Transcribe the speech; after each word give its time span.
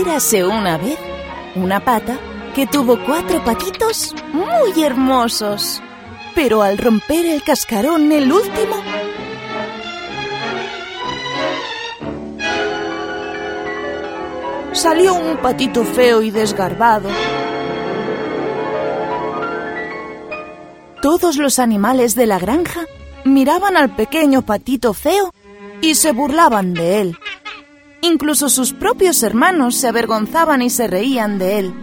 Érase 0.00 0.46
una 0.46 0.78
vez 0.78 0.98
una 1.54 1.84
pata 1.84 2.18
que 2.54 2.66
tuvo 2.66 2.98
cuatro 3.04 3.44
patitos 3.44 4.14
muy 4.32 4.82
hermosos. 4.82 5.82
Pero 6.34 6.62
al 6.62 6.78
romper 6.78 7.26
el 7.26 7.42
cascarón, 7.42 8.10
el 8.10 8.32
último, 8.32 8.76
salió 14.72 15.12
un 15.12 15.36
patito 15.36 15.84
feo 15.84 16.22
y 16.22 16.30
desgarbado. 16.30 17.10
Todos 21.02 21.36
los 21.36 21.58
animales 21.58 22.14
de 22.14 22.26
la 22.26 22.38
granja 22.38 22.86
miraban 23.24 23.76
al 23.76 23.94
pequeño 23.94 24.40
patito 24.40 24.94
feo 24.94 25.34
y 25.82 25.94
se 25.94 26.12
burlaban 26.12 26.72
de 26.72 27.02
él. 27.02 27.18
Incluso 28.02 28.48
sus 28.48 28.72
propios 28.72 29.22
hermanos 29.22 29.76
se 29.76 29.88
avergonzaban 29.88 30.62
y 30.62 30.70
se 30.70 30.86
reían 30.86 31.38
de 31.38 31.58
él. 31.58 31.74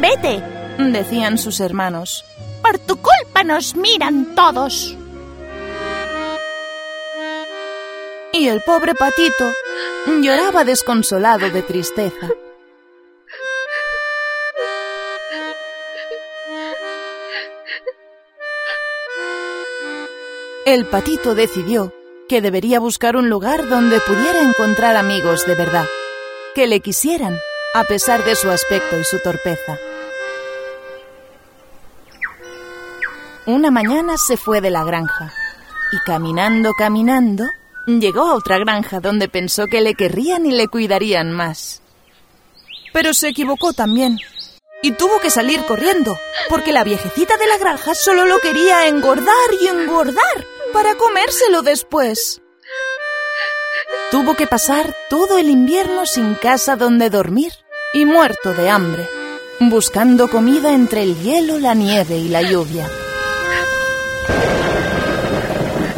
Vete, 0.00 0.42
decían 0.78 1.38
sus 1.38 1.60
hermanos. 1.60 2.24
Por 2.62 2.78
tu 2.78 2.96
culpa 2.96 3.42
nos 3.44 3.74
miran 3.74 4.34
todos. 4.34 4.96
Y 8.32 8.46
el 8.46 8.62
pobre 8.62 8.94
patito 8.94 9.52
lloraba 10.22 10.64
desconsolado 10.64 11.50
de 11.50 11.62
tristeza. 11.62 12.28
El 20.68 20.84
patito 20.84 21.34
decidió 21.34 21.94
que 22.28 22.42
debería 22.42 22.78
buscar 22.78 23.16
un 23.16 23.30
lugar 23.30 23.70
donde 23.70 24.00
pudiera 24.00 24.42
encontrar 24.42 24.96
amigos 24.96 25.46
de 25.46 25.54
verdad, 25.54 25.86
que 26.54 26.66
le 26.66 26.80
quisieran 26.80 27.38
a 27.72 27.84
pesar 27.84 28.22
de 28.22 28.36
su 28.36 28.50
aspecto 28.50 28.98
y 28.98 29.04
su 29.04 29.18
torpeza. 29.18 29.78
Una 33.46 33.70
mañana 33.70 34.18
se 34.18 34.36
fue 34.36 34.60
de 34.60 34.70
la 34.70 34.84
granja 34.84 35.32
y 35.90 36.04
caminando, 36.04 36.74
caminando, 36.74 37.46
llegó 37.86 38.26
a 38.26 38.34
otra 38.34 38.58
granja 38.58 39.00
donde 39.00 39.30
pensó 39.30 39.68
que 39.68 39.80
le 39.80 39.94
querrían 39.94 40.44
y 40.44 40.50
le 40.50 40.68
cuidarían 40.68 41.32
más. 41.32 41.80
Pero 42.92 43.14
se 43.14 43.28
equivocó 43.28 43.72
también 43.72 44.18
y 44.82 44.92
tuvo 44.92 45.18
que 45.18 45.30
salir 45.30 45.64
corriendo, 45.64 46.18
porque 46.50 46.74
la 46.74 46.84
viejecita 46.84 47.38
de 47.38 47.46
la 47.46 47.56
granja 47.56 47.94
solo 47.94 48.26
lo 48.26 48.38
quería 48.40 48.86
engordar 48.86 49.48
y 49.62 49.68
engordar 49.68 50.57
para 50.72 50.94
comérselo 50.96 51.62
después. 51.62 52.40
Tuvo 54.10 54.34
que 54.34 54.46
pasar 54.46 54.94
todo 55.10 55.38
el 55.38 55.48
invierno 55.48 56.06
sin 56.06 56.34
casa 56.34 56.76
donde 56.76 57.10
dormir 57.10 57.52
y 57.92 58.04
muerto 58.04 58.54
de 58.54 58.70
hambre, 58.70 59.08
buscando 59.60 60.28
comida 60.28 60.72
entre 60.72 61.02
el 61.02 61.20
hielo, 61.22 61.58
la 61.58 61.74
nieve 61.74 62.16
y 62.16 62.28
la 62.28 62.42
lluvia. 62.42 62.88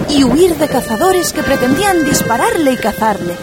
Y 0.09 0.25
huir 0.25 0.57
de 0.57 0.69
cazadores 0.69 1.33
que 1.33 1.43
pretendían 1.43 2.05
dispararle 2.05 2.73
y 2.73 2.77
cazarle. 2.77 3.37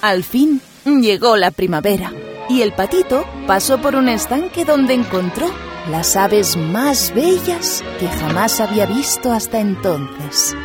Al 0.00 0.24
fin 0.24 0.62
llegó 0.84 1.36
la 1.36 1.50
primavera 1.50 2.12
y 2.48 2.62
el 2.62 2.72
patito 2.72 3.26
pasó 3.46 3.80
por 3.82 3.94
un 3.94 4.08
estanque 4.08 4.64
donde 4.64 4.94
encontró 4.94 5.46
las 5.90 6.16
aves 6.16 6.56
más 6.56 7.12
bellas 7.14 7.84
que 7.98 8.08
jamás 8.08 8.60
había 8.60 8.86
visto 8.86 9.30
hasta 9.30 9.60
entonces. 9.60 10.56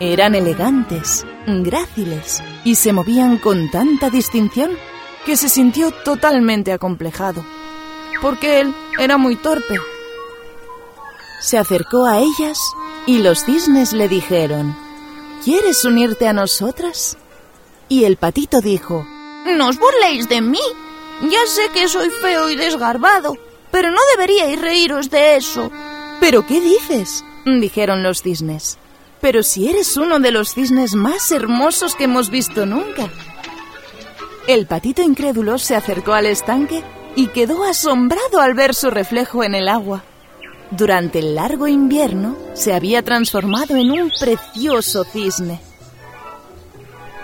Eran 0.00 0.34
elegantes, 0.34 1.26
gráciles 1.46 2.42
y 2.64 2.76
se 2.76 2.94
movían 2.94 3.36
con 3.36 3.70
tanta 3.70 4.08
distinción 4.08 4.70
que 5.26 5.36
se 5.36 5.50
sintió 5.50 5.90
totalmente 5.90 6.72
acomplejado, 6.72 7.44
porque 8.22 8.60
él 8.60 8.74
era 8.98 9.18
muy 9.18 9.36
torpe. 9.36 9.78
Se 11.42 11.58
acercó 11.58 12.06
a 12.06 12.18
ellas 12.18 12.58
y 13.06 13.18
los 13.18 13.44
cisnes 13.44 13.92
le 13.92 14.08
dijeron, 14.08 14.74
¿Quieres 15.44 15.84
unirte 15.84 16.28
a 16.28 16.32
nosotras? 16.32 17.18
Y 17.90 18.04
el 18.04 18.16
patito 18.16 18.60
dijo, 18.60 19.04
No 19.46 19.68
os 19.68 19.76
burléis 19.76 20.28
de 20.28 20.40
mí. 20.40 20.60
Ya 21.22 21.44
sé 21.46 21.68
que 21.74 21.88
soy 21.88 22.08
feo 22.08 22.48
y 22.48 22.56
desgarbado, 22.56 23.36
pero 23.72 23.90
no 23.90 23.98
deberíais 24.12 24.60
reíros 24.60 25.10
de 25.10 25.34
eso. 25.36 25.70
¿Pero 26.20 26.46
qué 26.46 26.60
dices? 26.60 27.24
dijeron 27.44 28.04
los 28.04 28.22
cisnes. 28.22 28.78
Pero 29.20 29.42
si 29.42 29.68
eres 29.68 29.96
uno 29.96 30.20
de 30.20 30.30
los 30.30 30.54
cisnes 30.54 30.94
más 30.94 31.32
hermosos 31.32 31.96
que 31.96 32.04
hemos 32.04 32.30
visto 32.30 32.64
nunca. 32.64 33.10
El 34.46 34.66
patito 34.66 35.02
incrédulo 35.02 35.58
se 35.58 35.74
acercó 35.74 36.12
al 36.12 36.26
estanque 36.26 36.84
y 37.16 37.26
quedó 37.26 37.64
asombrado 37.64 38.40
al 38.40 38.54
ver 38.54 38.72
su 38.72 38.90
reflejo 38.90 39.42
en 39.42 39.56
el 39.56 39.68
agua. 39.68 40.04
Durante 40.70 41.18
el 41.18 41.34
largo 41.34 41.66
invierno 41.66 42.38
se 42.54 42.72
había 42.72 43.02
transformado 43.02 43.74
en 43.74 43.90
un 43.90 44.12
precioso 44.20 45.02
cisne. 45.02 45.69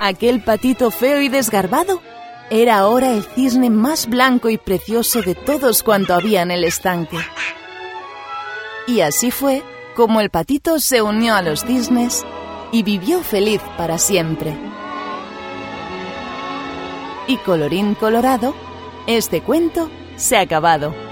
Aquel 0.01 0.43
patito 0.43 0.91
feo 0.91 1.23
y 1.23 1.29
desgarbado 1.29 2.03
era 2.51 2.79
ahora 2.79 3.13
el 3.13 3.25
cisne 3.25 3.71
más 3.71 4.07
blanco 4.07 4.51
y 4.51 4.59
precioso 4.59 5.23
de 5.23 5.35
todos 5.35 5.83
cuanto 5.83 6.15
había 6.15 6.43
en 6.43 6.51
el 6.51 6.65
estanque. 6.65 7.19
Y 8.87 9.01
así 9.01 9.31
fue 9.31 9.63
como 9.97 10.21
el 10.21 10.31
patito 10.31 10.79
se 10.79 11.03
unió 11.03 11.35
a 11.35 11.43
los 11.43 11.65
cisnes 11.65 12.25
y 12.73 12.83
vivió 12.83 13.23
feliz 13.23 13.63
para 13.77 13.99
siempre. 13.99 14.57
Y 17.27 17.39
colorín 17.39 17.95
colorado, 17.95 18.55
este 19.07 19.41
cuento 19.41 19.91
se 20.17 20.37
ha 20.37 20.43
acabado. 20.43 21.06